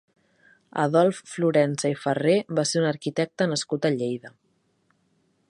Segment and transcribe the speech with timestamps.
[0.83, 4.35] Adolf Florensa i Ferrer va ser un arquitecte nascut a Lleida.